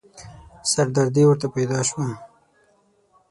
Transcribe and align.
سردردې 0.71 1.23
ورته 1.27 1.47
پيدا 1.55 1.79
شوه. 1.89 2.07